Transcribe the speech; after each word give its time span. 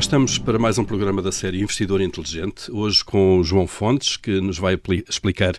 estamos 0.00 0.38
para 0.38 0.58
mais 0.58 0.78
um 0.78 0.84
programa 0.84 1.20
da 1.20 1.30
série 1.30 1.60
Investidor 1.60 2.00
Inteligente, 2.00 2.72
hoje 2.72 3.04
com 3.04 3.38
o 3.38 3.44
João 3.44 3.66
Fontes, 3.66 4.16
que 4.16 4.40
nos 4.40 4.58
vai 4.58 4.80
explicar 5.06 5.52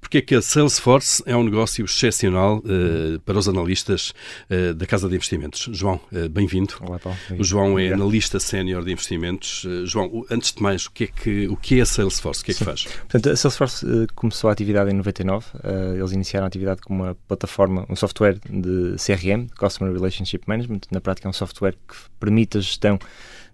porque 0.00 0.18
é 0.18 0.22
que 0.22 0.36
a 0.36 0.40
Salesforce 0.40 1.20
é 1.26 1.36
um 1.36 1.42
negócio 1.42 1.84
excepcional 1.84 2.58
uh, 2.58 3.18
para 3.26 3.36
os 3.36 3.48
analistas 3.48 4.14
uh, 4.48 4.72
da 4.72 4.86
Casa 4.86 5.08
de 5.08 5.16
Investimentos. 5.16 5.68
João, 5.72 6.00
uh, 6.12 6.28
bem-vindo. 6.28 6.74
Olá, 6.80 7.00
Paulo. 7.00 7.18
O 7.36 7.42
João 7.42 7.76
é 7.76 7.92
analista 7.92 8.38
sénior 8.38 8.84
de 8.84 8.92
investimentos. 8.92 9.66
João, 9.84 10.24
antes 10.30 10.52
de 10.52 10.62
mais, 10.62 10.86
o 10.86 10.92
que 10.92 11.04
é, 11.04 11.06
que, 11.08 11.48
o 11.48 11.56
que 11.56 11.80
é 11.80 11.82
a 11.82 11.86
Salesforce? 11.86 12.42
O 12.42 12.44
que 12.44 12.52
é 12.52 12.54
que 12.54 12.64
faz? 12.64 12.84
Portanto, 12.84 13.30
a 13.30 13.36
Salesforce 13.36 13.84
começou 14.14 14.48
a 14.48 14.52
atividade 14.52 14.90
em 14.90 14.94
99. 14.94 15.44
eles 15.96 16.12
iniciaram 16.12 16.44
a 16.44 16.48
atividade 16.48 16.80
como 16.82 17.02
uma 17.02 17.16
plataforma, 17.26 17.84
um 17.90 17.96
software 17.96 18.38
de 18.48 18.94
CRM, 18.96 19.48
Customer 19.58 19.92
Relationship 19.92 20.42
Management. 20.46 20.82
Na 20.92 21.00
prática 21.00 21.26
é 21.26 21.30
um 21.30 21.32
software 21.32 21.72
que 21.72 21.96
permite 22.20 22.58
a 22.58 22.60
gestão 22.60 22.96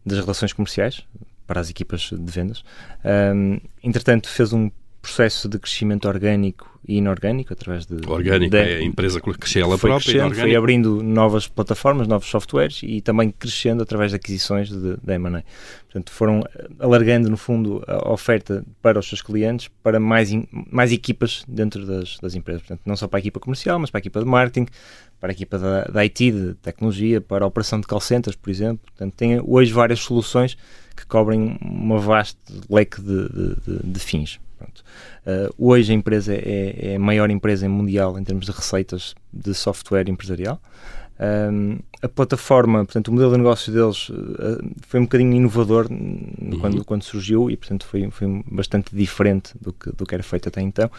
das 0.05 0.19
relações 0.19 0.53
comerciais 0.53 1.05
para 1.47 1.61
as 1.61 1.71
equipas 1.71 2.11
de 2.13 2.33
vendas. 2.33 2.65
Um, 3.05 3.61
entretanto, 3.83 4.29
fez 4.29 4.53
um 4.53 4.71
processo 5.05 5.51
de 5.51 5.59
crescimento 5.59 6.09
orgânico 6.09 6.81
e 6.89 6.97
inorgânico 6.97 7.53
através 7.53 7.85
de... 7.85 7.97
Orgânico, 8.09 8.51
de, 8.51 8.57
é 8.57 8.77
a 8.79 8.83
empresa 8.83 9.21
que 9.21 9.31
cresceu 9.35 9.67
ela 9.67 9.77
foi 9.77 9.91
própria. 9.91 10.13
Crescendo, 10.13 10.35
foi 10.35 10.57
abrindo 10.57 11.03
novas 11.03 11.47
plataformas, 11.47 12.09
novos 12.09 12.27
softwares 12.27 12.81
e 12.83 13.03
também 13.03 13.31
crescendo 13.31 13.83
através 13.83 14.13
de 14.13 14.17
aquisições 14.17 14.71
de, 14.71 14.97
de 14.97 15.13
M&A. 15.13 15.43
Portanto, 15.85 16.11
foram 16.11 16.43
alargando, 16.79 17.29
no 17.29 17.37
fundo, 17.37 17.85
a 17.87 18.11
oferta 18.11 18.65
para 18.81 18.99
os 18.99 19.07
seus 19.07 19.21
clientes, 19.21 19.69
para 19.83 20.01
mais, 20.01 20.31
mais 20.71 20.91
equipas 20.91 21.45
dentro 21.47 21.85
das, 21.85 22.19
das 22.19 22.35
empresas. 22.35 22.63
Portanto, 22.63 22.81
não 22.87 22.97
só 22.97 23.07
para 23.07 23.19
a 23.19 23.21
equipa 23.21 23.39
comercial, 23.39 23.79
mas 23.79 23.91
para 23.91 23.99
a 23.99 24.01
equipa 24.01 24.21
de 24.21 24.27
marketing, 24.27 24.67
para 25.21 25.33
a 25.33 25.35
equipa 25.35 25.59
da, 25.59 25.85
da 25.85 26.01
IT, 26.01 26.33
de 26.33 26.55
tecnologia, 26.55 27.21
para 27.21 27.45
a 27.45 27.49
operação 27.49 27.79
de 27.79 27.87
call 27.87 28.01
centers, 28.01 28.37
por 28.37 28.49
exemplo. 28.49 28.81
Portanto, 28.87 29.13
tem 29.13 29.39
hoje 29.45 29.71
várias 29.71 30.01
soluções 30.01 30.57
que 30.97 31.05
cobrem 31.05 31.59
uma 31.61 31.99
vasto 31.99 32.39
leque 32.71 33.03
de, 33.03 33.29
de, 33.29 33.57
de, 33.67 33.93
de 33.93 34.01
fins. 34.01 34.41
Uh, 34.63 35.55
hoje 35.59 35.93
a 35.93 35.95
empresa 35.95 36.35
é, 36.35 36.93
é, 36.93 36.97
a 36.97 36.99
maior 36.99 37.31
empresa 37.31 37.69
mundial 37.69 38.19
em 38.19 38.25
termos 38.25 38.47
de 38.47 38.53
receitas 38.53 39.15
de 39.33 39.55
software 39.55 40.09
empresarial. 40.09 40.61
Um, 41.19 41.79
a 42.03 42.09
plataforma, 42.09 42.85
portanto, 42.85 43.09
o 43.09 43.13
modelo 43.13 43.33
de 43.33 43.39
negócio 43.39 43.73
deles 43.73 44.09
uh, 44.09 44.59
foi 44.83 45.01
um 45.01 45.05
bocadinho 45.05 45.33
inovador 45.33 45.87
uhum. 45.89 46.59
quando, 46.61 46.85
quando 46.85 47.03
surgiu 47.05 47.51
e, 47.51 47.57
portanto, 47.57 47.87
foi, 47.87 48.11
foi 48.11 48.43
bastante 48.51 48.95
diferente 48.95 49.53
do 49.61 49.73
que, 49.73 49.91
do 49.93 50.05
que 50.05 50.15
era 50.15 50.25
feito 50.25 50.49
até 50.49 50.61
então 50.61 50.91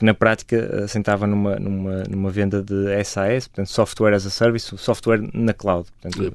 que 0.00 0.04
na 0.06 0.14
prática 0.14 0.84
assentava 0.84 1.26
numa, 1.26 1.56
numa, 1.56 2.04
numa 2.04 2.30
venda 2.30 2.62
de 2.62 3.04
SAS, 3.04 3.46
portanto, 3.48 3.66
software 3.66 4.14
as 4.14 4.24
a 4.24 4.30
service, 4.30 4.74
software 4.78 5.20
na 5.34 5.52
cloud. 5.52 5.86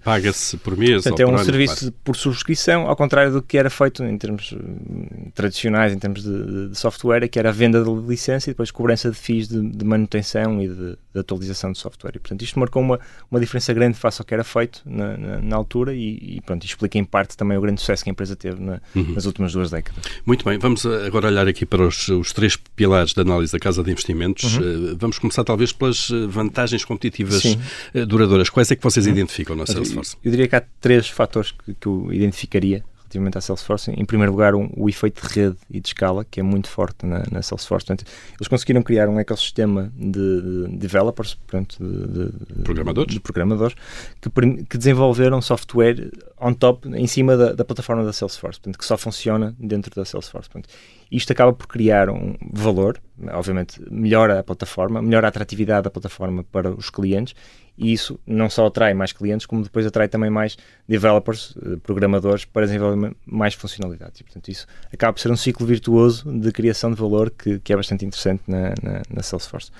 Paga-se 0.03 0.55
por 0.57 0.77
mês 0.77 1.01
portanto, 1.01 1.19
é 1.19 1.25
um 1.25 1.35
serviço 1.39 1.91
por 2.03 2.15
subscrição, 2.15 2.87
ao 2.87 2.95
contrário 2.95 3.31
do 3.31 3.41
que 3.41 3.57
era 3.57 3.71
feito 3.71 4.03
em 4.03 4.15
termos 4.19 4.51
hum, 4.53 5.31
tradicionais, 5.33 5.91
em 5.91 5.97
termos 5.97 6.21
de, 6.21 6.69
de 6.69 6.77
software, 6.77 7.27
que 7.27 7.39
era 7.39 7.49
a 7.49 7.51
venda 7.51 7.83
de 7.83 7.89
licença 7.89 8.51
e 8.51 8.53
depois 8.53 8.69
cobrança 8.69 9.09
de 9.09 9.17
FIIs 9.17 9.47
de, 9.47 9.59
de 9.59 9.83
manutenção 9.83 10.61
e 10.61 10.67
de, 10.67 10.97
de, 11.13 11.19
atualização 11.19 11.71
de 11.71 11.79
software. 11.79 12.11
E, 12.13 12.19
portanto, 12.19 12.43
isto 12.43 12.59
marcou 12.59 12.83
uma, 12.83 12.99
uma 13.31 13.39
diferença 13.39 13.73
grande 13.73 13.97
face 13.97 14.21
ao 14.21 14.25
que 14.27 14.33
era 14.35 14.43
feito 14.43 14.83
na, 14.85 15.17
na, 15.17 15.41
na 15.41 15.55
altura 15.55 15.91
e, 15.95 16.35
e, 16.37 16.41
pronto, 16.45 16.63
explica 16.63 16.99
em 16.99 17.03
parte 17.03 17.35
também 17.35 17.57
o 17.57 17.61
grande 17.61 17.81
sucesso 17.81 18.03
que 18.03 18.11
a 18.11 18.13
empresa 18.13 18.35
teve 18.35 18.61
na, 18.61 18.79
uhum. 18.95 19.13
nas 19.15 19.25
últimas 19.25 19.53
duas 19.53 19.71
décadas. 19.71 20.03
Muito 20.23 20.45
bem, 20.45 20.59
vamos 20.59 20.85
agora 20.85 21.29
olhar 21.29 21.47
aqui 21.47 21.65
para 21.65 21.81
os, 21.81 22.07
os 22.09 22.31
três 22.31 22.55
pilares 22.55 23.15
da 23.15 23.23
análise 23.23 23.54
da 23.55 23.59
Casa 23.59 23.83
de 23.83 23.91
Investimentos. 23.91 24.57
Uhum. 24.57 24.91
Eh, 24.91 24.95
vamos 24.97 25.17
começar 25.17 25.43
talvez 25.43 25.71
pelas 25.71 26.09
eh, 26.11 26.27
vantagens 26.27 26.83
competitivas 26.83 27.41
Sim. 27.41 27.59
Eh, 27.93 28.05
duradouras. 28.05 28.49
Quais 28.49 28.69
é 28.71 28.75
que 28.75 28.83
vocês 28.83 29.05
uhum. 29.05 29.13
identificam 29.13 29.55
na 29.55 29.65
Salesforce? 29.65 30.17
Eu 30.23 30.31
diria 30.31 30.47
que 30.47 30.55
há 30.55 30.63
três 30.81 31.07
fatores 31.07 31.51
que, 31.51 31.73
que 31.73 31.87
eu 31.87 32.11
identificaria 32.11 32.83
relativamente 33.15 33.37
à 33.37 33.41
Salesforce. 33.41 33.91
Em 33.91 34.05
primeiro 34.05 34.31
lugar, 34.31 34.55
um, 34.55 34.69
o 34.75 34.89
efeito 34.89 35.21
de 35.21 35.33
rede 35.33 35.57
e 35.69 35.79
de 35.79 35.87
escala, 35.87 36.25
que 36.25 36.39
é 36.39 36.43
muito 36.43 36.69
forte 36.69 37.05
na, 37.05 37.23
na 37.31 37.41
Salesforce. 37.41 37.85
Portanto, 37.85 38.05
eles 38.37 38.47
conseguiram 38.47 38.81
criar 38.83 39.07
um 39.07 39.19
ecossistema 39.19 39.91
de, 39.95 40.41
de 40.41 40.77
developers, 40.77 41.35
portanto, 41.35 41.77
de, 41.79 42.55
de, 42.55 42.63
programadores, 42.63 43.13
de 43.13 43.19
programadores 43.19 43.75
que, 44.21 44.29
que, 44.65 44.77
desenvolveram 44.77 45.41
software 45.41 46.11
on 46.39 46.53
top, 46.53 46.87
em 46.89 47.07
cima 47.07 47.37
da, 47.37 47.53
da, 47.53 47.63
plataforma 47.63 48.03
da 48.03 48.13
Salesforce, 48.13 48.59
portanto, 48.59 48.77
que 48.77 48.85
só 48.85 48.97
funciona 48.97 49.55
dentro 49.59 49.93
da 49.95 50.05
Salesforce. 50.05 50.49
Portanto, 50.49 50.69
isto 51.11 51.31
acaba 51.31 51.53
por 51.53 51.67
criar 51.67 52.09
um 52.09 52.35
valor, 52.51 52.99
obviamente 53.31 53.81
melhora 53.89 54.39
a 54.39 54.43
plataforma, 54.43 55.01
melhora 55.01 55.27
a 55.27 55.29
atratividade 55.29 55.83
da 55.83 55.89
plataforma 55.89 56.43
para 56.43 56.69
os 56.71 56.89
clientes 56.89 57.35
e 57.77 57.91
isso 57.91 58.19
não 58.25 58.49
só 58.49 58.67
atrai 58.67 58.93
mais 58.93 59.11
clientes, 59.11 59.45
como 59.45 59.63
depois 59.63 59.85
atrai 59.85 60.07
também 60.07 60.29
mais 60.29 60.57
developers, 60.87 61.55
eh, 61.61 61.75
programadores, 61.83 62.45
para 62.45 62.65
desenvolver 62.65 63.15
mais 63.25 63.53
funcionalidades. 63.53 64.21
E, 64.21 64.23
portanto, 64.23 64.47
isso 64.49 64.65
acaba 64.93 65.13
por 65.13 65.19
ser 65.19 65.31
um 65.31 65.35
ciclo 65.35 65.65
virtuoso 65.67 66.31
de 66.31 66.51
criação 66.51 66.91
de 66.91 66.95
valor 66.95 67.29
que, 67.29 67.59
que 67.59 67.73
é 67.73 67.75
bastante 67.75 68.05
interessante 68.05 68.43
na, 68.47 68.69
na, 68.81 69.01
na 69.09 69.23
Salesforce. 69.23 69.71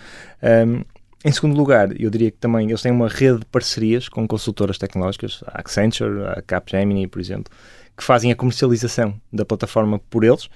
Um, 0.43 0.83
em 1.23 1.31
segundo 1.31 1.55
lugar, 1.55 1.89
eu 1.99 2.09
diria 2.09 2.29
que 2.29 2.37
também 2.37 2.67
eles 2.67 2.81
têm 2.81 2.91
uma 2.91 3.07
rede 3.07 3.39
de 3.39 3.45
parcerias 3.45 4.07
com 4.09 4.27
consultoras 4.27 4.77
tecnológicas, 4.77 5.43
a 5.47 5.59
Accenture, 5.59 6.23
a 6.27 6.41
Capgemini, 6.41 7.07
por 7.07 7.19
exemplo, 7.19 7.51
que 7.97 8.03
fazem 8.03 8.31
a 8.31 8.35
comercialização 8.35 9.19
da 9.31 9.45
plataforma 9.45 9.97
por 9.97 10.23
eles 10.23 10.49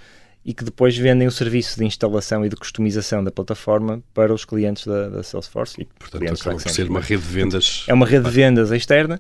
e 0.44 0.54
que 0.54 0.64
depois 0.64 0.98
vendem 0.98 1.28
o 1.28 1.32
serviço 1.32 1.78
de 1.78 1.86
instalação 1.86 2.46
e 2.46 2.50
de 2.50 2.56
customização 2.56 3.24
da 3.24 3.32
plataforma 3.32 4.02
para 4.14 4.34
os 4.34 4.46
clientes 4.46 4.88
da, 4.88 5.10
da 5.10 5.24
Salesforce. 5.24 5.82
E 5.82 5.86
Portanto, 5.86 6.24
acaba 6.24 6.58
por 6.58 6.70
ser 6.70 6.90
uma 6.90 7.02
rede 7.02 7.22
de 7.22 7.30
vendas. 7.30 7.86
É 7.88 7.94
uma 7.94 8.06
rede 8.06 8.26
de 8.26 8.32
vendas 8.32 8.72
externa 8.72 9.20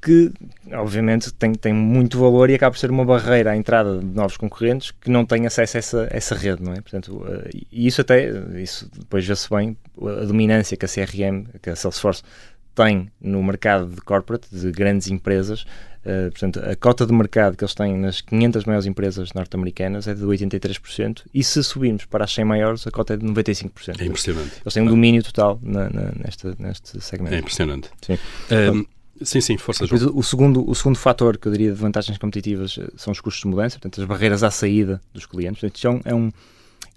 que, 0.00 0.32
obviamente, 0.72 1.32
tem, 1.32 1.52
tem 1.54 1.72
muito 1.72 2.18
valor 2.18 2.50
e 2.50 2.54
acaba 2.54 2.72
por 2.72 2.78
ser 2.78 2.90
uma 2.90 3.04
barreira 3.04 3.50
à 3.50 3.56
entrada 3.56 3.98
de 3.98 4.06
novos 4.06 4.36
concorrentes 4.36 4.92
que 4.92 5.10
não 5.10 5.24
têm 5.26 5.46
acesso 5.46 5.76
a 5.76 5.78
essa, 5.78 6.08
essa 6.10 6.34
rede, 6.36 6.62
não 6.62 6.72
é? 6.72 6.80
Portanto, 6.80 7.24
e 7.72 7.86
isso 7.86 8.00
até, 8.00 8.30
isso 8.62 8.88
depois 8.96 9.26
vê-se 9.26 9.50
bem, 9.50 9.76
a 10.00 10.24
dominância 10.24 10.76
que 10.76 10.84
a 10.84 10.88
CRM, 10.88 11.46
que 11.60 11.70
a 11.70 11.76
Salesforce 11.76 12.22
tem 12.78 13.10
no 13.20 13.42
mercado 13.42 13.88
de 13.88 14.00
corporate, 14.00 14.46
de 14.52 14.70
grandes 14.70 15.08
empresas, 15.08 15.62
uh, 16.04 16.30
portanto, 16.30 16.60
a 16.60 16.76
cota 16.76 17.04
de 17.04 17.12
mercado 17.12 17.56
que 17.56 17.64
eles 17.64 17.74
têm 17.74 17.98
nas 17.98 18.20
500 18.20 18.64
maiores 18.66 18.86
empresas 18.86 19.32
norte-americanas 19.32 20.06
é 20.06 20.14
de 20.14 20.22
83%, 20.22 21.22
e 21.34 21.42
se 21.42 21.64
subirmos 21.64 22.04
para 22.04 22.22
as 22.22 22.32
100 22.32 22.44
maiores, 22.44 22.86
a 22.86 22.90
cota 22.92 23.14
é 23.14 23.16
de 23.16 23.26
95%. 23.26 24.00
É 24.00 24.04
impressionante. 24.04 24.52
Eles 24.64 24.74
têm 24.74 24.82
um 24.84 24.86
domínio 24.86 25.24
total 25.24 25.58
na, 25.60 25.90
na, 25.90 26.12
nesta, 26.24 26.54
neste 26.56 27.00
segmento. 27.00 27.34
É 27.34 27.38
impressionante. 27.38 27.90
Sim. 28.00 28.18
Um, 28.72 28.86
Sim, 29.20 29.40
sim, 29.40 29.56
força 29.56 29.82
Depois, 29.82 30.00
o, 30.00 30.22
segundo, 30.22 30.70
o 30.70 30.72
segundo 30.76 30.96
fator 30.96 31.36
que 31.36 31.48
eu 31.48 31.50
diria 31.50 31.72
de 31.72 31.76
vantagens 31.76 32.16
competitivas 32.18 32.78
eh, 32.78 32.86
são 32.96 33.10
os 33.10 33.20
custos 33.20 33.42
de 33.42 33.48
mudança, 33.48 33.76
portanto, 33.76 34.00
as 34.00 34.06
barreiras 34.06 34.44
à 34.44 34.50
saída 34.52 35.00
dos 35.12 35.26
clientes. 35.26 35.60
Portanto, 35.60 36.02
é 36.04 36.14
um, 36.14 36.30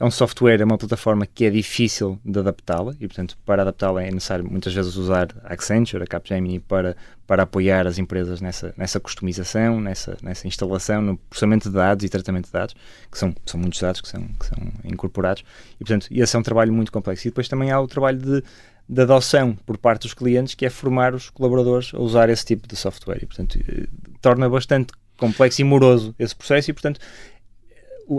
é 0.01 0.05
um 0.05 0.09
software, 0.09 0.59
é 0.59 0.65
uma 0.65 0.79
plataforma 0.79 1.27
que 1.27 1.45
é 1.45 1.49
difícil 1.51 2.19
de 2.25 2.39
adaptá-la 2.39 2.93
e, 2.99 3.07
portanto, 3.07 3.37
para 3.45 3.61
adaptá-la 3.61 4.01
é 4.01 4.09
necessário 4.09 4.43
muitas 4.49 4.73
vezes 4.73 4.95
usar 4.95 5.27
a 5.43 5.53
Accenture, 5.53 6.03
a 6.03 6.07
Capgemini, 6.07 6.59
para, 6.59 6.97
para 7.27 7.43
apoiar 7.43 7.85
as 7.85 7.99
empresas 7.99 8.41
nessa, 8.41 8.73
nessa 8.75 8.99
customização, 8.99 9.79
nessa, 9.79 10.17
nessa 10.23 10.47
instalação, 10.47 11.03
no 11.03 11.17
processamento 11.17 11.69
de 11.69 11.75
dados 11.75 12.03
e 12.03 12.09
tratamento 12.09 12.47
de 12.47 12.51
dados, 12.51 12.75
que 13.11 13.17
são, 13.17 13.31
são 13.45 13.59
muitos 13.59 13.79
dados 13.79 14.01
que 14.01 14.07
são, 14.07 14.23
que 14.23 14.47
são 14.47 14.57
incorporados. 14.83 15.43
E, 15.75 15.85
portanto, 15.85 16.07
esse 16.09 16.35
é 16.35 16.39
um 16.39 16.43
trabalho 16.43 16.73
muito 16.73 16.91
complexo. 16.91 17.27
E 17.27 17.29
depois 17.29 17.47
também 17.47 17.69
há 17.69 17.79
o 17.79 17.87
trabalho 17.87 18.17
de, 18.17 18.43
de 18.89 19.01
adoção 19.03 19.55
por 19.67 19.77
parte 19.77 20.01
dos 20.01 20.15
clientes, 20.15 20.55
que 20.55 20.65
é 20.65 20.71
formar 20.71 21.13
os 21.13 21.29
colaboradores 21.29 21.93
a 21.93 21.99
usar 21.99 22.27
esse 22.27 22.43
tipo 22.43 22.67
de 22.67 22.75
software. 22.75 23.19
E, 23.21 23.27
portanto, 23.27 23.59
eh, 23.67 23.85
torna 24.19 24.49
bastante 24.49 24.93
complexo 25.15 25.61
e 25.61 25.63
moroso 25.63 26.15
esse 26.17 26.35
processo 26.35 26.71
e, 26.71 26.73
portanto, 26.73 26.99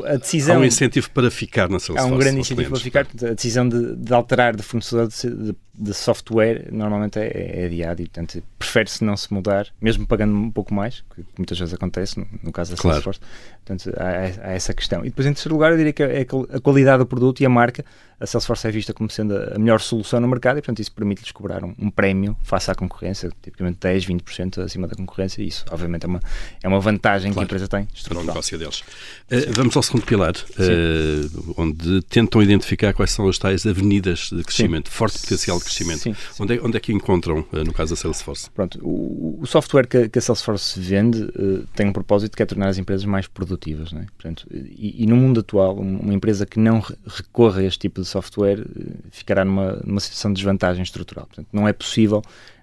a 0.07 0.17
decisão... 0.17 0.57
Há 0.57 0.59
um 0.61 0.65
incentivo 0.65 1.11
para 1.11 1.31
ficar 1.31 1.69
na 1.69 1.79
Salesforce. 1.79 2.11
Há 2.11 2.15
um 2.15 2.19
grande 2.19 2.41
incentivo 2.41 2.71
para 2.71 2.81
ficar. 2.81 3.07
A 3.23 3.35
decisão 3.35 3.69
de, 3.69 3.97
de 3.97 4.15
alterar 4.15 4.57
de 4.57 4.63
fornecedor 4.63 5.09
de, 5.09 5.31
de, 5.31 5.57
de 5.75 5.95
software 5.95 6.69
normalmente 6.73 7.19
é, 7.19 7.63
é 7.63 7.67
adiada 7.67 8.01
e, 8.01 8.07
portanto, 8.07 8.43
prefere-se 8.59 9.05
não 9.05 9.17
se 9.17 9.33
mudar, 9.33 9.67
mesmo 9.81 10.07
pagando 10.07 10.35
um 10.35 10.51
pouco 10.51 10.73
mais, 10.73 11.05
que 11.15 11.25
muitas 11.37 11.59
vezes 11.59 11.75
acontece, 11.75 12.19
no, 12.19 12.27
no 12.43 12.53
caso 12.53 12.71
da 12.71 12.77
claro. 12.77 13.03
Salesforce. 13.03 13.21
Portanto, 13.65 13.95
há, 13.97 14.49
há, 14.49 14.53
essa 14.53 14.75
questão. 14.75 15.01
E 15.01 15.05
depois, 15.05 15.27
em 15.27 15.33
terceiro 15.33 15.55
lugar, 15.55 15.71
eu 15.71 15.77
diria 15.77 15.93
que 15.93 16.03
é 16.03 16.27
a 16.53 16.61
qualidade 16.61 16.99
do 16.99 17.07
produto 17.07 17.41
e 17.41 17.47
a 17.47 17.49
marca. 17.49 17.85
A 18.23 18.27
Salesforce 18.27 18.69
é 18.69 18.71
vista 18.71 18.95
como 18.95 19.11
sendo 19.11 19.37
a 19.37 19.59
melhor 19.59 19.81
solução 19.81 20.21
no 20.21 20.29
mercado 20.29 20.57
e, 20.57 20.63
portanto, 20.63 20.79
isso 20.79 20.93
permite-lhes 20.93 21.33
cobrar 21.33 21.65
um, 21.65 21.75
um 21.77 21.91
prémio 21.91 22.37
face 22.45 22.71
à 22.71 22.75
concorrência, 22.75 23.29
tipicamente 23.43 23.79
10, 23.81 24.07
20% 24.07 24.59
acima 24.63 24.87
da 24.87 24.95
concorrência. 24.95 25.43
E 25.43 25.49
isso, 25.49 25.65
obviamente, 25.69 26.05
é 26.05 26.07
uma, 26.07 26.21
é 26.63 26.69
uma 26.69 26.79
vantagem 26.79 27.33
claro. 27.33 27.49
que 27.49 27.55
a 27.55 27.57
empresa 27.57 27.69
tem. 27.69 27.89
Para 28.09 28.19
o 28.21 28.25
negócio 28.25 28.57
deles. 28.57 28.81
Uh, 29.29 29.53
vamos 29.53 29.77
ao 29.77 29.83
segundo 29.83 30.05
pilar, 30.05 30.35
uh, 30.37 31.55
onde 31.57 32.01
tentam 32.03 32.41
identificar 32.41 32.93
quais 32.93 33.11
são 33.11 33.29
as 33.29 33.39
tais 33.39 33.67
avenidas 33.67 34.31
de 34.31 34.45
crescimento, 34.45 34.89
Sim. 34.89 34.95
forte 34.95 35.19
potencial 35.19 35.59
de 35.59 35.65
crescimento. 35.65 36.03
Sim. 36.03 36.15
Onde, 36.39 36.57
é, 36.57 36.61
onde 36.63 36.77
é 36.77 36.81
que 36.81 36.93
encontram, 36.93 37.45
uh, 37.53 37.65
no 37.65 37.73
caso 37.73 37.95
da 37.95 37.97
Salesforce? 37.97 38.49
Pronto, 38.51 38.79
o, 38.83 39.41
o 39.41 39.47
software 39.47 39.89
que, 39.89 40.09
que, 40.09 40.19
a 40.21 40.23
Salesforce 40.23 40.79
vende 40.79 41.27
tem 41.75 41.89
um 41.89 41.93
propósito 41.93 42.37
que 42.37 42.43
é 42.43 42.47
tornar 42.47 42.69
as 42.69 42.79
empresas 42.79 43.05
mais 43.05 43.27
produtivas. 43.27 43.52
Não 43.93 44.01
é? 44.01 44.07
Portanto, 44.07 44.47
e, 44.51 45.03
e 45.03 45.07
no 45.07 45.17
mundo 45.17 45.41
atual, 45.41 45.77
uma 45.77 46.15
empresa 46.15 46.47
que 46.47 46.59
não 46.59 46.83
recorre 47.07 47.65
a 47.65 47.67
este 47.67 47.81
tipo 47.81 48.01
de 48.01 48.07
software 48.07 48.65
ficará 49.11 49.45
numa, 49.45 49.81
numa 49.85 50.01
situação 50.01 50.33
de 50.33 50.37
desvantagem 50.37 50.83
estrutural. 50.83 51.27
Portanto, 51.27 51.49
não 51.53 51.67
é 51.67 51.73
possível 51.73 52.23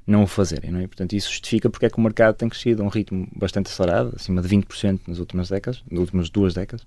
não 0.10 0.24
o 0.24 0.28
fazerem. 0.28 0.72
Não 0.72 0.80
é? 0.80 0.88
Portanto, 0.88 1.14
isso 1.14 1.30
justifica 1.30 1.70
porque 1.70 1.86
é 1.86 1.90
que 1.90 1.98
o 1.98 2.02
mercado 2.02 2.36
tem 2.36 2.50
crescido 2.50 2.82
a 2.82 2.86
um 2.86 2.90
ritmo 2.90 3.28
bastante 3.36 3.68
acelerado, 3.68 4.14
acima 4.16 4.42
de 4.42 4.50
20% 4.50 5.02
nas 5.08 5.20
últimas 5.20 5.50
décadas, 5.50 5.84
nas 5.90 6.00
últimas 6.00 6.30
duas 6.30 6.54
décadas, 6.54 6.86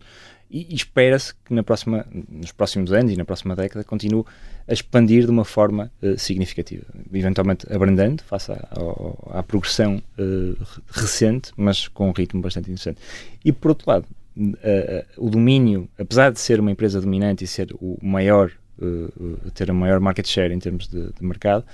e, 0.51 0.75
espera-se 0.75 1.35
que 1.35 1.55
na 1.55 1.63
próxima, 1.63 2.07
nos 2.29 2.53
próximos 2.53 2.93
anos 2.93 3.13
e 3.13 3.17
na 3.17 3.25
próxima 3.25 3.57
década 3.57 3.85
continue 3.85 4.25
a 4.69 4.73
expandir 4.73 5.25
de 5.25 5.31
uma 5.31 5.45
forma 5.45 5.91
uh, 6.03 6.19
significativa, 6.19 6.85
eventualmente 7.13 7.67
abrandando 7.73 8.23
face 8.25 8.53
à, 8.53 8.57
à, 8.57 9.39
à 9.39 9.43
progressão 9.43 10.03
uh, 10.19 10.83
recente, 10.91 11.53
mas 11.57 11.89
com 11.89 12.09
um 12.09 12.13
ritmo 12.13 12.43
bastante 12.43 12.71
interessante. 12.71 13.01
E 13.45 13.51
por 13.53 13.71
outro 13.71 13.89
lado, 13.89 14.07
uh, 14.37 15.05
o 15.17 15.31
domínio, 15.31 15.89
apesar 15.99 16.31
de 16.31 16.41
ser 16.41 16.61
uma 16.61 16.71
empresa 16.71 17.01
dominante 17.01 17.45
e 17.45 17.47
ser 17.47 17.73
o 17.81 17.99
maior, 18.03 18.51
ter 19.55 19.71
a 19.71 19.75
maior 19.75 20.01
market 20.01 20.27
share 20.27 20.53
em 20.53 20.59
termos 20.59 20.89
de, 20.89 21.13
de 21.13 21.25
mercado, 21.25 21.65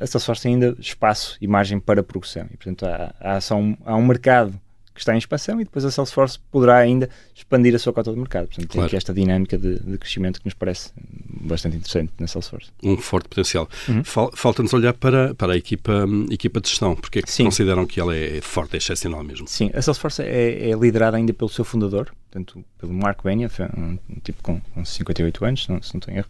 a 0.00 0.06
Salesforce 0.06 0.42
tem 0.42 0.54
ainda 0.54 0.76
espaço 0.78 1.36
e 1.40 1.46
margem 1.46 1.78
para 1.78 2.02
progressão. 2.02 2.46
E, 2.52 2.56
portanto, 2.56 2.86
há, 2.86 3.14
há, 3.20 3.54
um, 3.54 3.76
há 3.84 3.96
um 3.96 4.06
mercado 4.06 4.60
que 4.96 5.00
está 5.00 5.14
em 5.14 5.18
expansão 5.18 5.60
e 5.60 5.64
depois 5.64 5.84
a 5.84 5.90
Salesforce 5.90 6.38
poderá 6.50 6.78
ainda 6.78 7.08
expandir 7.34 7.74
a 7.74 7.78
sua 7.78 7.92
cota 7.92 8.10
de 8.10 8.18
mercado. 8.18 8.46
Portanto, 8.46 8.66
claro. 8.66 8.72
tem 8.72 8.86
aqui 8.86 8.96
esta 8.96 9.12
dinâmica 9.12 9.58
de, 9.58 9.78
de, 9.78 9.98
crescimento 9.98 10.40
que 10.40 10.46
nos 10.46 10.54
parece 10.54 10.90
bastante 10.96 11.76
interessante 11.76 12.12
na 12.18 12.26
Salesforce. 12.26 12.70
Um 12.82 12.96
forte 12.96 13.28
potencial. 13.28 13.68
Uhum. 13.88 14.02
Falta-nos 14.32 14.72
olhar 14.72 14.94
para, 14.94 15.34
para 15.34 15.52
a 15.52 15.56
equipa, 15.56 16.06
equipa 16.30 16.60
de 16.60 16.70
gestão, 16.70 16.96
porque 16.96 17.18
é 17.18 17.22
que 17.22 17.30
Sim. 17.30 17.44
consideram 17.44 17.86
que 17.86 18.00
ela 18.00 18.16
é 18.16 18.40
forte, 18.40 18.74
é 18.74 18.78
excepcional 18.78 19.22
mesmo? 19.22 19.46
Sim, 19.46 19.70
a 19.74 19.82
Salesforce 19.82 20.22
é, 20.22 20.70
é 20.70 20.74
liderada 20.74 21.18
ainda 21.18 21.34
pelo 21.34 21.50
seu 21.50 21.64
fundador, 21.64 22.10
portanto, 22.36 22.64
pelo 22.78 22.92
Mark 22.92 23.22
Benioff, 23.22 23.62
um, 23.62 23.98
um 24.10 24.20
tipo 24.20 24.42
com, 24.42 24.60
com 24.60 24.84
58 24.84 25.44
anos, 25.44 25.64
se 25.64 25.72
não, 25.72 25.82
se 25.82 25.94
não 25.94 26.00
tenho 26.00 26.18
erro, 26.18 26.28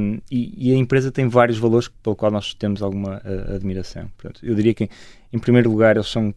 um, 0.00 0.20
e, 0.30 0.70
e, 0.70 0.72
a 0.72 0.76
empresa 0.76 1.10
tem 1.10 1.28
vários 1.28 1.58
valores 1.58 1.88
pelo 1.88 2.14
qual 2.14 2.30
nós 2.30 2.54
temos 2.54 2.82
alguma 2.82 3.20
admiração. 3.54 4.08
Portanto, 4.16 4.44
eu 4.44 4.54
diria 4.54 4.74
que, 4.74 4.88
em 5.32 5.38
primeiro 5.38 5.70
lugar, 5.70 5.96
eles 5.96 6.08
são 6.08 6.32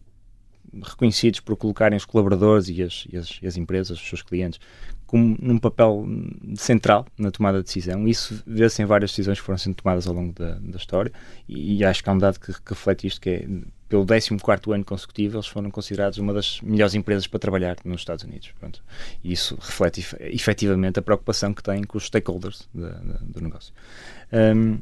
reconhecidos 0.82 1.40
por 1.40 1.56
colocarem 1.56 1.96
os 1.96 2.04
colaboradores 2.04 2.68
e 2.68 2.82
as, 2.82 3.06
e 3.10 3.16
as, 3.16 3.38
e 3.42 3.46
as 3.46 3.56
empresas, 3.56 3.98
os 3.98 4.06
seus 4.06 4.22
clientes, 4.22 4.60
como 5.06 5.36
num 5.40 5.58
papel 5.58 6.06
central 6.56 7.06
na 7.16 7.30
tomada 7.30 7.58
de 7.58 7.64
decisão. 7.64 8.06
Isso 8.06 8.42
vê-se 8.46 8.82
em 8.82 8.84
várias 8.84 9.10
decisões 9.10 9.38
que 9.38 9.46
foram 9.46 9.56
sendo 9.56 9.76
tomadas 9.76 10.06
ao 10.06 10.12
longo 10.12 10.32
da, 10.34 10.58
da 10.58 10.76
história 10.76 11.10
e, 11.48 11.78
e, 11.78 11.84
acho 11.84 12.02
que 12.02 12.10
há 12.10 12.12
um 12.12 12.18
dado 12.18 12.38
que, 12.38 12.52
que 12.52 12.68
reflete 12.68 13.06
isto, 13.06 13.20
que 13.20 13.30
é 13.30 13.46
pelo 13.88 14.04
14 14.04 14.34
ano 14.74 14.84
consecutivo 14.84 15.36
eles 15.36 15.46
foram 15.46 15.70
considerados 15.70 16.18
uma 16.18 16.32
das 16.32 16.60
melhores 16.60 16.94
empresas 16.94 17.26
para 17.26 17.38
trabalhar 17.38 17.76
nos 17.84 18.00
Estados 18.00 18.24
Unidos. 18.24 18.52
Pronto. 18.58 18.82
E 19.24 19.32
isso 19.32 19.56
reflete 19.60 20.06
efetivamente 20.20 20.98
a 20.98 21.02
preocupação 21.02 21.54
que 21.54 21.62
têm 21.62 21.82
com 21.84 21.96
os 21.96 22.06
stakeholders 22.06 22.68
de, 22.74 22.88
de, 22.88 23.32
do 23.32 23.40
negócio. 23.40 23.72
Um, 24.32 24.78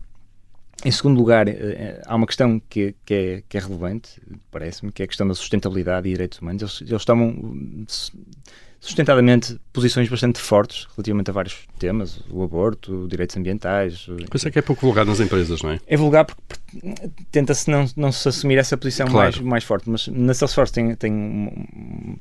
em 0.85 0.91
segundo 0.91 1.17
lugar, 1.19 1.49
eh, 1.49 1.55
eh, 1.59 2.03
há 2.05 2.15
uma 2.15 2.27
questão 2.27 2.61
que, 2.69 2.95
que, 3.05 3.15
é, 3.15 3.43
que 3.49 3.57
é, 3.57 3.61
relevante, 3.61 4.21
parece-me, 4.51 4.93
que 4.93 5.03
é 5.03 5.05
a 5.05 5.09
questão 5.09 5.27
da 5.27 5.35
sustentabilidade 5.35 6.07
e 6.07 6.13
direitos 6.13 6.39
humanos. 6.39 6.63
Eles, 6.63 6.91
eles 6.91 7.05
tomam 7.05 7.87
sustentadamente 8.79 9.59
posições 9.73 10.09
bastante 10.09 10.39
fortes 10.39 10.87
relativamente 10.95 11.31
a 11.31 11.33
vários 11.33 11.67
temas, 11.79 12.21
o 12.31 12.43
aborto, 12.43 13.09
direitos 13.09 13.37
ambientais. 13.37 14.07
Isso 14.35 14.49
é 14.49 14.51
que 14.51 14.59
é 14.59 14.63
pouco 14.63 14.83
vulgar 14.83 15.07
nas 15.07 15.19
empresas, 15.19 15.63
não 15.63 15.71
é? 15.71 15.81
É 15.87 15.97
vulgar 15.97 16.27
porque 16.27 16.43
tenta-se 17.31 17.71
não, 17.71 17.87
não 17.97 18.13
se 18.13 18.29
assumir 18.29 18.59
essa 18.59 18.77
posição 18.77 19.07
claro. 19.07 19.37
mais, 19.37 19.39
mais 19.39 19.65
forte, 19.65 19.89
mas 19.89 20.09
na 20.09 20.35
Salesforce 20.35 20.73
tem, 20.73 20.95
tem, 20.95 21.69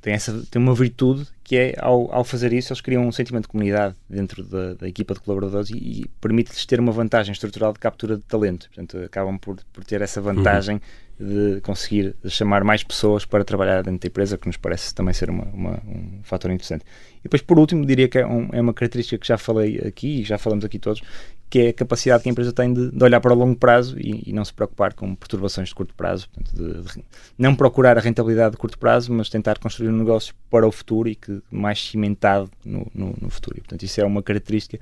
tem, 0.01 0.13
essa, 0.13 0.43
tem 0.49 0.61
uma 0.61 0.73
virtude 0.73 1.27
que 1.43 1.55
é, 1.55 1.75
ao, 1.79 2.13
ao 2.13 2.23
fazer 2.23 2.51
isso, 2.53 2.73
eles 2.73 2.81
criam 2.81 3.07
um 3.07 3.11
sentimento 3.11 3.43
de 3.43 3.49
comunidade 3.49 3.95
dentro 4.09 4.43
da, 4.43 4.73
da 4.73 4.87
equipa 4.87 5.13
de 5.13 5.19
colaboradores 5.19 5.69
e, 5.69 5.77
e 5.77 6.05
permite-lhes 6.19 6.65
ter 6.65 6.79
uma 6.79 6.91
vantagem 6.91 7.31
estrutural 7.31 7.71
de 7.71 7.79
captura 7.79 8.17
de 8.17 8.23
talento. 8.23 8.67
Portanto, 8.67 8.97
acabam 9.05 9.37
por, 9.37 9.57
por 9.71 9.83
ter 9.83 10.01
essa 10.01 10.19
vantagem 10.19 10.75
uhum. 10.75 10.81
De 11.19 11.61
conseguir 11.61 12.15
chamar 12.27 12.63
mais 12.63 12.83
pessoas 12.83 13.25
para 13.25 13.43
trabalhar 13.43 13.81
dentro 13.81 13.99
da 13.99 14.07
empresa, 14.07 14.37
que 14.37 14.47
nos 14.47 14.57
parece 14.57 14.93
também 14.93 15.13
ser 15.13 15.29
uma, 15.29 15.45
uma, 15.45 15.71
um 15.87 16.19
fator 16.23 16.51
interessante. 16.51 16.83
E 17.19 17.23
depois, 17.23 17.41
por 17.41 17.57
último, 17.57 17.85
diria 17.85 18.07
que 18.07 18.19
é, 18.19 18.27
um, 18.27 18.49
é 18.51 18.59
uma 18.59 18.73
característica 18.73 19.17
que 19.17 19.27
já 19.27 19.37
falei 19.37 19.79
aqui 19.79 20.21
e 20.21 20.23
já 20.23 20.37
falamos 20.37 20.65
aqui 20.65 20.77
todos, 20.77 21.01
que 21.49 21.59
é 21.59 21.69
a 21.69 21.73
capacidade 21.73 22.23
que 22.23 22.29
a 22.29 22.31
empresa 22.31 22.51
tem 22.51 22.73
de, 22.73 22.91
de 22.91 23.03
olhar 23.03 23.21
para 23.21 23.33
o 23.33 23.35
longo 23.35 23.55
prazo 23.55 23.97
e, 23.97 24.29
e, 24.29 24.33
não 24.33 24.43
se 24.43 24.53
preocupar 24.53 24.93
com 24.93 25.15
perturbações 25.15 25.69
de 25.69 25.75
curto 25.75 25.93
prazo. 25.95 26.27
Portanto, 26.29 26.53
de, 26.55 26.81
de, 26.81 27.03
não 27.37 27.55
procurar 27.55 27.97
a 27.97 28.01
rentabilidade 28.01 28.51
de 28.51 28.57
curto 28.57 28.77
prazo, 28.77 29.13
mas 29.13 29.29
tentar 29.29 29.57
construir 29.57 29.89
um 29.89 29.97
negócio 29.97 30.35
para 30.49 30.67
o 30.67 30.71
futuro 30.71 31.07
e 31.07 31.15
que 31.15 31.41
mais 31.49 31.81
cimentado 31.81 32.51
no, 32.63 32.87
no, 32.93 33.15
no 33.21 33.29
futuro. 33.29 33.57
E, 33.57 33.61
portanto, 33.61 33.83
isso 33.83 34.01
é 34.01 34.03
uma 34.03 34.21
característica 34.21 34.79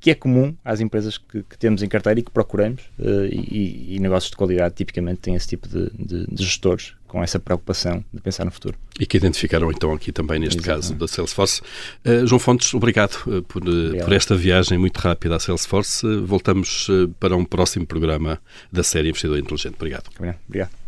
que 0.00 0.10
é 0.10 0.14
comum 0.14 0.54
às 0.64 0.80
empresas 0.80 1.18
que, 1.18 1.42
que 1.42 1.58
temos 1.58 1.82
em 1.82 1.88
carteira 1.88 2.18
e 2.18 2.22
que 2.22 2.30
procuramos, 2.30 2.82
uh, 2.98 3.26
e, 3.30 3.96
e, 3.96 3.98
negócios 3.98 4.30
de 4.30 4.36
qualidade 4.36 4.74
tipicamente 4.74 5.20
têm 5.20 5.34
esse 5.34 5.46
tipo 5.46 5.68
de, 5.68 5.90
de, 5.90 6.26
de, 6.26 6.42
gestores 6.42 6.94
com 7.06 7.22
essa 7.22 7.38
preocupação 7.38 8.02
de 8.12 8.20
pensar 8.20 8.44
no 8.46 8.50
futuro. 8.50 8.78
E 8.98 9.04
que 9.04 9.18
identificaram 9.18 9.70
então 9.70 9.92
aqui 9.92 10.10
também 10.10 10.38
neste 10.38 10.58
Exatamente. 10.58 10.82
caso 10.82 10.94
da 10.94 11.06
Salesforce. 11.06 11.60
Uh, 12.04 12.26
João 12.26 12.38
Fontes, 12.38 12.72
obrigado, 12.72 13.14
uh, 13.26 13.42
por, 13.42 13.62
por, 13.62 14.12
esta 14.12 14.34
viagem 14.34 14.78
muito 14.78 14.96
rápida 14.96 15.36
à 15.36 15.38
Salesforce. 15.38 16.06
voltamos 16.22 16.88
para 17.18 17.36
um 17.36 17.44
próximo 17.44 17.86
programa 17.86 18.40
da 18.72 18.82
série 18.82 19.10
Investidor 19.10 19.38
Inteligente. 19.38 19.74
Obrigado. 19.74 20.08
Obrigado. 20.16 20.38
obrigado. 20.48 20.79